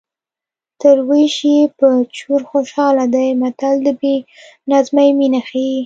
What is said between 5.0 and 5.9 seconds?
مینه ښيي